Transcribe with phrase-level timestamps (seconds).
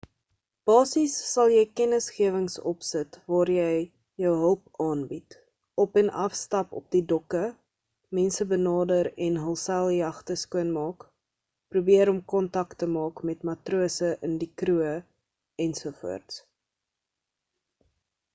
[0.67, 3.73] basies sal jy kennisgewings opsit waar jy
[4.23, 5.35] jou hulp aanbied
[5.83, 7.41] op en af stap op die dokke
[8.19, 11.05] mense benader en hul seiljagte skoon maak
[11.75, 14.95] probeer om kontak te maak met matrose in die kroeë
[15.69, 15.85] ens